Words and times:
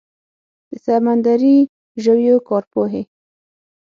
د 0.69 0.71
سمندري 0.85 1.57
ژویو 2.03 2.37
کارپوهې 2.47 3.01